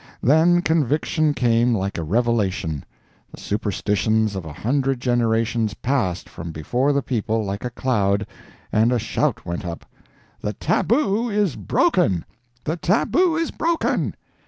[0.23, 7.03] Then conviction came like a revelation—the superstitions of a hundred generations passed from before the
[7.03, 8.25] people like a cloud,
[8.71, 9.85] and a shout went up,
[10.41, 12.25] "The tabu is broken!
[12.63, 14.15] the tabu is broken!"